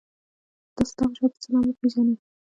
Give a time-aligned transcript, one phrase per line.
[0.75, 2.15] تاسو دغه شی په څه نامه پيژنی؟